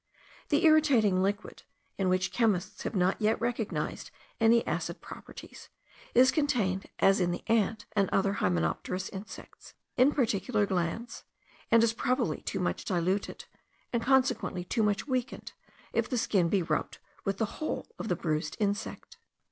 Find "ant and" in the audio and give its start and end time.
7.47-8.09